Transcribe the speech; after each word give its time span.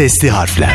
Sesli 0.00 0.30
harfler. 0.30 0.68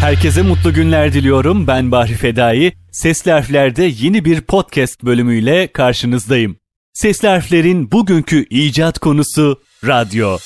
Herkese 0.00 0.42
mutlu 0.42 0.72
günler 0.72 1.12
diliyorum. 1.12 1.66
Ben 1.66 1.90
Bahri 1.90 2.14
Fedai. 2.14 2.72
Sesli 2.92 3.30
Harfler'de 3.30 3.84
yeni 3.98 4.24
bir 4.24 4.40
podcast 4.40 5.04
bölümüyle 5.04 5.66
karşınızdayım. 5.72 6.56
Sesli 6.92 7.28
Harfler'in 7.28 7.92
bugünkü 7.92 8.46
icat 8.50 8.98
konusu 8.98 9.62
radyo. 9.86 10.38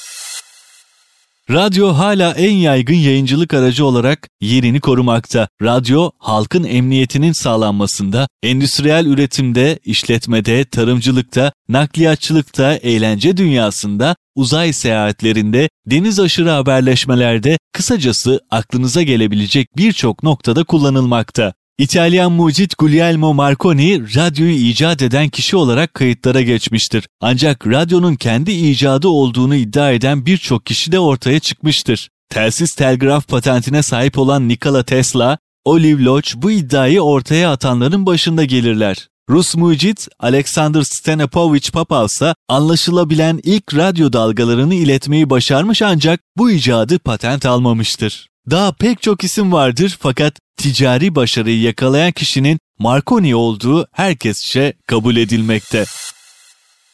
Radyo 1.50 1.92
hala 1.92 2.32
en 2.32 2.52
yaygın 2.52 2.94
yayıncılık 2.94 3.54
aracı 3.54 3.86
olarak 3.86 4.28
yerini 4.40 4.80
korumakta. 4.80 5.48
Radyo, 5.62 6.10
halkın 6.18 6.64
emniyetinin 6.64 7.32
sağlanmasında, 7.32 8.28
endüstriyel 8.42 9.06
üretimde, 9.06 9.78
işletmede, 9.84 10.64
tarımcılıkta, 10.64 11.52
nakliyatçılıkta, 11.68 12.74
eğlence 12.74 13.36
dünyasında, 13.36 14.16
uzay 14.34 14.72
seyahatlerinde, 14.72 15.68
deniz 15.86 16.20
aşırı 16.20 16.50
haberleşmelerde, 16.50 17.58
kısacası 17.72 18.40
aklınıza 18.50 19.02
gelebilecek 19.02 19.76
birçok 19.76 20.22
noktada 20.22 20.64
kullanılmakta. 20.64 21.54
İtalyan 21.78 22.32
mucit 22.32 22.78
Guglielmo 22.78 23.34
Marconi 23.34 24.16
radyoyu 24.16 24.52
icat 24.52 25.02
eden 25.02 25.28
kişi 25.28 25.56
olarak 25.56 25.94
kayıtlara 25.94 26.42
geçmiştir. 26.42 27.08
Ancak 27.20 27.66
radyonun 27.66 28.14
kendi 28.14 28.52
icadı 28.52 29.08
olduğunu 29.08 29.54
iddia 29.54 29.90
eden 29.90 30.26
birçok 30.26 30.66
kişi 30.66 30.92
de 30.92 30.98
ortaya 30.98 31.40
çıkmıştır. 31.40 32.10
Telsiz 32.28 32.74
telgraf 32.74 33.28
patentine 33.28 33.82
sahip 33.82 34.18
olan 34.18 34.48
Nikola 34.48 34.82
Tesla, 34.82 35.38
Olive 35.64 36.04
Lodge 36.04 36.30
bu 36.34 36.50
iddiayı 36.50 37.00
ortaya 37.00 37.52
atanların 37.52 38.06
başında 38.06 38.44
gelirler. 38.44 39.08
Rus 39.30 39.54
mucit 39.54 40.08
Alexander 40.20 40.82
Stenapovich 40.82 41.70
Popov 41.70 42.06
ise 42.06 42.34
anlaşılabilen 42.48 43.40
ilk 43.42 43.76
radyo 43.76 44.12
dalgalarını 44.12 44.74
iletmeyi 44.74 45.30
başarmış 45.30 45.82
ancak 45.82 46.20
bu 46.36 46.50
icadı 46.50 46.98
patent 46.98 47.46
almamıştır. 47.46 48.33
Daha 48.50 48.72
pek 48.72 49.02
çok 49.02 49.24
isim 49.24 49.52
vardır 49.52 49.96
fakat 50.00 50.38
ticari 50.56 51.14
başarıyı 51.14 51.60
yakalayan 51.60 52.12
kişinin 52.12 52.58
Marconi 52.78 53.34
olduğu 53.34 53.86
herkesçe 53.92 54.72
kabul 54.86 55.16
edilmekte. 55.16 55.84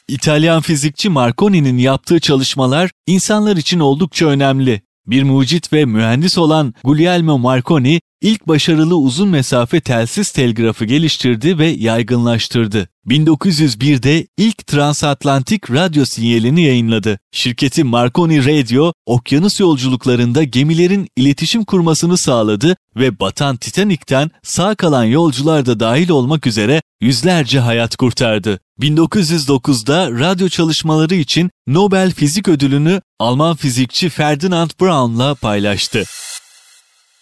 İtalyan 0.09 0.61
fizikçi 0.61 1.09
Marconi'nin 1.09 1.79
yaptığı 1.79 2.21
çalışmalar 2.21 2.91
insanlar 3.07 3.57
için 3.57 3.81
oldukça 3.81 4.27
önemli. 4.27 4.83
Bir 5.07 5.23
mucit 5.23 5.73
ve 5.73 5.85
mühendis 5.85 6.39
olan 6.39 6.75
Guglielmo 6.85 7.39
Marconi 7.39 8.01
ilk 8.21 8.49
başarılı 8.49 8.97
uzun 8.97 9.29
mesafe 9.29 9.81
telsiz 9.81 10.31
telgrafı 10.31 10.85
geliştirdi 10.85 11.59
ve 11.59 11.67
yaygınlaştırdı. 11.67 12.89
1901'de 13.09 14.27
ilk 14.37 14.67
transatlantik 14.67 15.71
radyo 15.71 16.05
sinyalini 16.05 16.63
yayınladı. 16.63 17.19
Şirketi 17.33 17.85
Marconi 17.85 18.39
Radio, 18.47 18.93
okyanus 19.07 19.61
yolculuklarında 19.61 20.45
gemilerin 20.45 21.09
iletişim 21.17 21.65
kurmasını 21.65 22.19
sağladı 22.19 22.77
ve 22.97 23.21
batan 23.21 23.57
Titanik'ten 23.57 24.31
sağ 24.43 24.75
kalan 24.75 25.05
yolcular 25.05 25.67
da 25.67 25.81
dahil 25.81 26.11
olmak 26.11 26.47
üzere 26.47 26.83
yüzlerce 27.01 27.61
hayat 27.61 27.97
kurtardı. 27.97 28.61
1909'da 28.81 30.11
radyo 30.11 30.49
çalışmaları 30.49 31.15
için 31.15 31.51
Nobel 31.67 32.13
Fizik 32.13 32.49
Ödülünü 32.49 33.01
Alman 33.19 33.57
fizikçi 33.57 34.09
Ferdinand 34.09 34.71
Braun'la 34.81 35.35
paylaştı. 35.35 36.05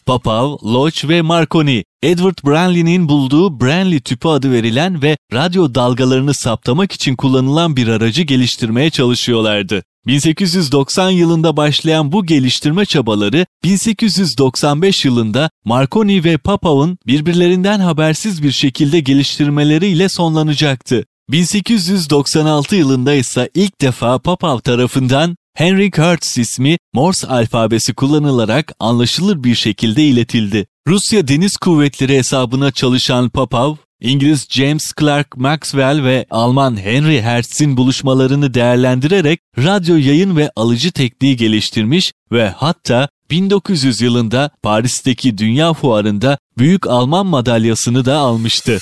Popov, 0.09 0.59
Loach 0.65 1.09
ve 1.09 1.23
Marconi, 1.23 1.85
Edward 2.03 2.39
Branly'nin 2.47 3.09
bulduğu 3.09 3.61
Branly 3.61 4.01
tüpü 4.01 4.29
adı 4.29 4.53
verilen 4.53 5.03
ve 5.03 5.17
radyo 5.33 5.75
dalgalarını 5.75 6.35
saptamak 6.35 6.93
için 6.93 7.17
kullanılan 7.17 7.77
bir 7.77 7.89
aracı 7.89 8.23
geliştirmeye 8.23 8.91
çalışıyorlardı. 8.91 9.83
1890 10.07 11.11
yılında 11.11 11.57
başlayan 11.57 12.13
bu 12.13 12.27
geliştirme 12.27 12.85
çabaları 12.85 13.47
1895 13.65 15.05
yılında 15.05 15.51
Marconi 15.65 16.25
ve 16.25 16.39
Popov'un 16.39 16.99
birbirlerinden 17.07 17.81
habersiz 17.81 18.43
bir 18.43 18.53
şekilde 18.53 19.01
geliştirmeleriyle 19.01 20.09
sonlanacaktı. 20.09 21.05
1896 21.31 22.77
yılında 22.77 23.15
ise 23.15 23.51
ilk 23.55 23.81
defa 23.81 24.19
Popov 24.19 24.59
tarafından 24.59 25.37
Henry 25.59 25.91
Hertz 25.97 26.39
ismi 26.39 26.79
Morse 26.93 27.27
alfabesi 27.27 27.95
kullanılarak 27.95 28.73
anlaşılır 28.81 29.45
bir 29.45 29.55
şekilde 29.55 30.05
iletildi. 30.05 30.67
Rusya 30.89 31.29
Deniz 31.29 31.57
Kuvvetleri 31.57 32.17
hesabına 32.17 32.71
çalışan 32.71 33.31
Popov, 33.31 33.77
İngiliz 34.01 34.47
James 34.51 34.93
Clerk 35.01 35.37
Maxwell 35.37 36.05
ve 36.05 36.27
Alman 36.31 36.81
Henry 36.81 37.23
Hertz'in 37.23 37.77
buluşmalarını 37.77 38.55
değerlendirerek 38.55 39.41
radyo 39.59 39.97
yayın 39.97 40.37
ve 40.37 40.51
alıcı 40.57 40.93
tekniği 40.93 41.37
geliştirmiş 41.37 42.13
ve 42.33 42.49
hatta 42.49 43.09
1900 43.31 44.01
yılında 44.01 44.51
Paris'teki 44.63 45.39
Dünya 45.39 45.73
Fuarı'nda 45.73 46.39
Büyük 46.59 46.87
Alman 46.87 47.27
madalyasını 47.27 48.05
da 48.05 48.17
almıştı. 48.17 48.79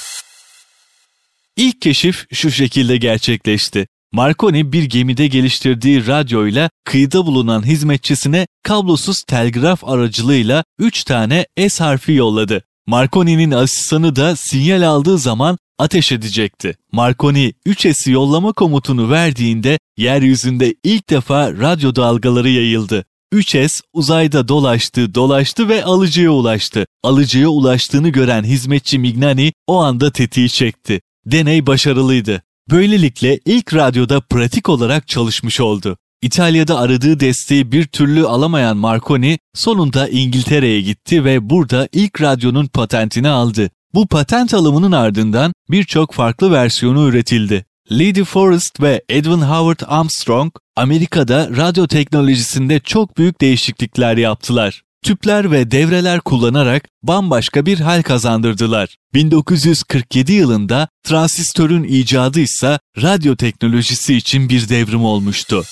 İlk 1.57 1.83
keşif 1.83 2.27
şu 2.33 2.51
şekilde 2.51 2.97
gerçekleşti. 2.97 3.87
Marconi 4.17 4.73
bir 4.73 4.83
gemide 4.83 5.27
geliştirdiği 5.27 6.07
radyoyla 6.07 6.71
kıyıda 6.85 7.27
bulunan 7.27 7.67
hizmetçisine 7.67 8.47
kablosuz 8.63 9.23
telgraf 9.23 9.85
aracılığıyla 9.85 10.65
3 10.79 11.05
tane 11.05 11.47
S 11.69 11.85
harfi 11.85 12.13
yolladı. 12.13 12.63
Marconi'nin 12.87 13.51
asistanı 13.51 14.17
da 14.17 14.37
sinyal 14.37 14.83
aldığı 14.83 15.19
zaman 15.19 15.59
ateş 15.79 16.13
edecekti. 16.13 16.77
Marconi 16.93 17.53
3S'i 17.67 18.13
yollama 18.13 18.53
komutunu 18.53 19.11
verdiğinde 19.11 19.79
yeryüzünde 19.97 20.75
ilk 20.85 21.11
defa 21.11 21.53
radyo 21.53 21.97
dalgaları 21.97 22.49
yayıldı. 22.49 23.05
3S 23.33 23.83
uzayda 23.93 24.49
dolaştı, 24.49 25.15
dolaştı 25.15 25.69
ve 25.69 25.85
alıcıya 25.85 26.31
ulaştı. 26.31 26.87
Alıcıya 27.03 27.49
ulaştığını 27.49 28.09
gören 28.09 28.45
hizmetçi 28.45 28.99
Mignani 28.99 29.53
o 29.67 29.77
anda 29.77 30.13
tetiği 30.13 30.49
çekti. 30.49 31.01
Deney 31.27 31.67
başarılıydı. 31.67 32.43
Böylelikle 32.71 33.39
ilk 33.45 33.75
radyoda 33.75 34.21
pratik 34.21 34.69
olarak 34.69 35.09
çalışmış 35.09 35.61
oldu. 35.61 35.97
İtalya'da 36.23 36.79
aradığı 36.79 37.21
desteği 37.21 37.73
bir 37.73 37.85
türlü 37.85 38.27
alamayan 38.27 38.77
Marconi 38.77 39.39
sonunda 39.55 40.09
İngiltere'ye 40.09 40.81
gitti 40.81 41.25
ve 41.25 41.51
burada 41.51 41.89
ilk 41.93 42.23
radyonun 42.23 42.67
patentini 42.67 43.29
aldı. 43.29 43.71
Bu 43.95 44.07
patent 44.07 44.55
alımının 44.55 44.93
ardından 44.93 45.53
birçok 45.71 46.13
farklı 46.13 46.53
versiyonu 46.53 47.09
üretildi. 47.09 47.65
Lady 47.91 48.25
Forrest 48.25 48.81
ve 48.81 49.03
Edwin 49.09 49.41
Howard 49.41 49.81
Armstrong 49.87 50.53
Amerika'da 50.77 51.51
radyo 51.57 51.87
teknolojisinde 51.87 52.81
çok 52.81 53.19
büyük 53.19 53.41
değişiklikler 53.41 54.17
yaptılar. 54.17 54.83
Tüpler 55.07 55.51
ve 55.51 55.71
devreler 55.71 56.21
kullanarak 56.21 56.89
bambaşka 57.03 57.67
bir 57.67 57.81
hal 57.81 58.03
kazandırdılar. 58.03 58.97
1947 59.15 60.33
yılında 60.33 60.89
transistörün 61.05 61.85
icadı 61.85 62.41
ise 62.41 62.79
radyo 63.03 63.37
teknolojisi 63.37 64.15
için 64.15 64.49
bir 64.49 64.69
devrim 64.69 65.05
olmuştu. 65.05 65.65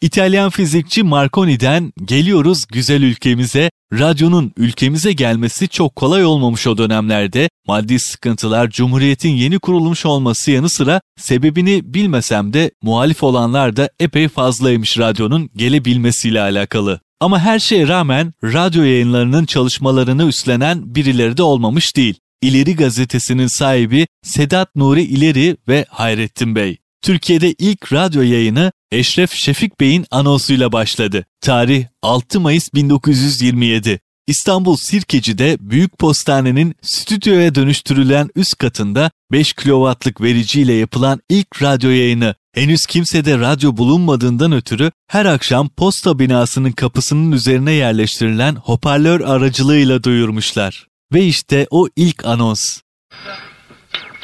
İtalyan 0.00 0.50
fizikçi 0.50 1.02
Marconi'den 1.02 1.92
geliyoruz 2.04 2.64
güzel 2.72 3.02
ülkemize. 3.02 3.70
Radyonun 3.92 4.52
ülkemize 4.56 5.12
gelmesi 5.12 5.68
çok 5.68 5.96
kolay 5.96 6.24
olmamış 6.24 6.66
o 6.66 6.78
dönemlerde. 6.78 7.48
Maddi 7.66 8.00
sıkıntılar 8.00 8.70
Cumhuriyet'in 8.70 9.36
yeni 9.36 9.58
kurulmuş 9.58 10.06
olması 10.06 10.50
yanı 10.50 10.68
sıra 10.68 11.00
sebebini 11.18 11.94
bilmesem 11.94 12.52
de 12.52 12.70
muhalif 12.82 13.22
olanlar 13.22 13.76
da 13.76 13.90
epey 14.00 14.28
fazlaymış 14.28 14.98
radyonun 14.98 15.50
gelebilmesiyle 15.56 16.40
alakalı. 16.40 17.00
Ama 17.20 17.40
her 17.40 17.58
şeye 17.58 17.88
rağmen 17.88 18.32
radyo 18.42 18.82
yayınlarının 18.82 19.46
çalışmalarını 19.46 20.24
üstlenen 20.24 20.94
birileri 20.94 21.36
de 21.36 21.42
olmamış 21.42 21.96
değil. 21.96 22.14
İleri 22.42 22.76
gazetesinin 22.76 23.46
sahibi 23.46 24.06
Sedat 24.22 24.76
Nuri 24.76 25.02
İleri 25.02 25.56
ve 25.68 25.86
Hayrettin 25.88 26.54
Bey. 26.54 26.78
Türkiye'de 27.02 27.52
ilk 27.52 27.92
radyo 27.92 28.22
yayını 28.22 28.72
Eşref 28.92 29.32
Şefik 29.32 29.80
Bey'in 29.80 30.06
anonsuyla 30.10 30.72
başladı. 30.72 31.26
Tarih 31.40 31.86
6 32.02 32.40
Mayıs 32.40 32.74
1927. 32.74 34.00
İstanbul 34.30 34.76
Sirkeci'de 34.76 35.56
Büyük 35.60 35.98
Postane'nin 35.98 36.76
stüdyoya 36.82 37.54
dönüştürülen 37.54 38.30
üst 38.36 38.58
katında 38.58 39.10
5 39.32 39.52
kW'lık 39.52 40.20
vericiyle 40.20 40.72
yapılan 40.72 41.20
ilk 41.28 41.62
radyo 41.62 41.90
yayını 41.90 42.34
henüz 42.54 42.86
kimsede 42.86 43.38
radyo 43.38 43.76
bulunmadığından 43.76 44.52
ötürü 44.52 44.92
her 45.08 45.26
akşam 45.26 45.68
posta 45.68 46.18
binasının 46.18 46.72
kapısının 46.72 47.32
üzerine 47.32 47.72
yerleştirilen 47.72 48.56
hoparlör 48.56 49.20
aracılığıyla 49.20 50.02
duyurmuşlar. 50.02 50.86
Ve 51.12 51.20
işte 51.20 51.66
o 51.70 51.88
ilk 51.96 52.24
anons. 52.24 52.80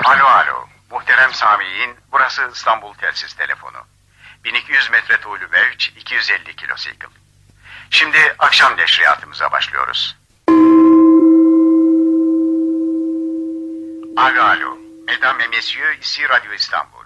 Alo 0.04 0.24
alo. 0.24 0.66
Muhterem 0.90 1.32
Sami'in 1.32 1.90
burası 2.12 2.42
İstanbul 2.54 2.94
Telsiz 2.94 3.32
Telefonu. 3.32 3.78
1200 4.44 4.90
metre 4.90 5.20
tuğlu 5.20 5.48
mevç 5.52 5.92
250 6.00 6.56
kilosikl. 6.56 7.25
Şimdi 7.90 8.18
akşam 8.38 8.76
neşriyatımıza 8.76 9.52
başlıyoruz. 9.52 10.16
Alo 14.16 14.42
alo. 14.42 14.78
Mesdames 15.06 15.44
et 15.46 15.50
messieurs, 15.50 15.98
ici 16.02 16.28
Radio 16.28 16.52
Istanbul. 16.52 17.04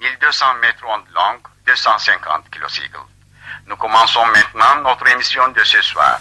1200 0.00 0.60
mètres 0.62 0.84
ondes 0.84 1.14
longues, 1.14 1.50
250 1.66 2.50
kilocycles. 2.50 3.06
Nous 3.66 3.76
commençons 3.76 4.26
maintenant 4.26 4.82
notre 4.82 5.06
émission 5.08 5.54
de 5.54 5.64
ce 5.64 5.82
soir. 5.82 6.20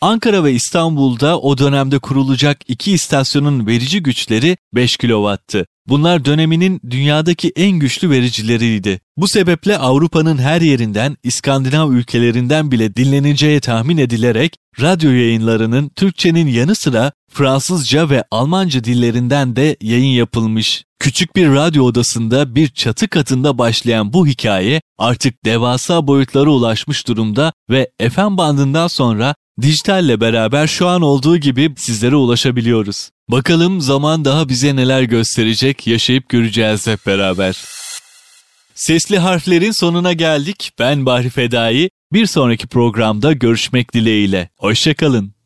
Ankara 0.00 0.44
ve 0.44 0.52
İstanbul'da 0.52 1.38
o 1.38 1.58
dönemde 1.58 1.98
kurulacak 1.98 2.58
iki 2.68 2.92
istasyonun 2.92 3.66
verici 3.66 4.02
güçleri 4.02 4.56
5 4.72 4.96
kW'tı. 4.96 5.66
Bunlar 5.88 6.24
döneminin 6.24 6.80
dünyadaki 6.90 7.52
en 7.56 7.70
güçlü 7.70 8.10
vericileriydi. 8.10 9.00
Bu 9.16 9.28
sebeple 9.28 9.78
Avrupa'nın 9.78 10.38
her 10.38 10.60
yerinden, 10.60 11.16
İskandinav 11.22 11.92
ülkelerinden 11.92 12.72
bile 12.72 12.94
dinleneceği 12.94 13.60
tahmin 13.60 13.98
edilerek 13.98 14.56
radyo 14.80 15.10
yayınlarının 15.10 15.88
Türkçenin 15.88 16.46
yanı 16.46 16.74
sıra 16.74 17.12
Fransızca 17.32 18.10
ve 18.10 18.24
Almanca 18.30 18.84
dillerinden 18.84 19.56
de 19.56 19.76
yayın 19.80 20.12
yapılmış. 20.12 20.84
Küçük 20.98 21.36
bir 21.36 21.48
radyo 21.48 21.84
odasında 21.84 22.54
bir 22.54 22.68
çatı 22.68 23.08
katında 23.08 23.58
başlayan 23.58 24.12
bu 24.12 24.26
hikaye 24.26 24.80
artık 24.98 25.44
devasa 25.44 26.06
boyutlara 26.06 26.50
ulaşmış 26.50 27.08
durumda 27.08 27.52
ve 27.70 27.90
FM 28.10 28.36
bandından 28.36 28.86
sonra 28.86 29.34
dijitalle 29.62 30.20
beraber 30.20 30.66
şu 30.66 30.88
an 30.88 31.02
olduğu 31.02 31.36
gibi 31.36 31.74
sizlere 31.76 32.16
ulaşabiliyoruz. 32.16 33.10
Bakalım 33.28 33.80
zaman 33.80 34.24
daha 34.24 34.48
bize 34.48 34.76
neler 34.76 35.02
gösterecek 35.02 35.86
yaşayıp 35.86 36.28
göreceğiz 36.28 36.86
hep 36.86 37.06
beraber. 37.06 37.64
Sesli 38.74 39.18
harflerin 39.18 39.80
sonuna 39.80 40.12
geldik. 40.12 40.72
Ben 40.78 41.06
Bahri 41.06 41.30
Fedai. 41.30 41.90
Bir 42.12 42.26
sonraki 42.26 42.66
programda 42.66 43.32
görüşmek 43.32 43.94
dileğiyle. 43.94 44.48
Hoşçakalın. 44.56 45.37